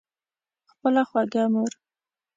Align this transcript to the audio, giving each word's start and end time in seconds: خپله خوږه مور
خپله 0.71 1.01
خوږه 1.09 1.43
مور 1.53 1.71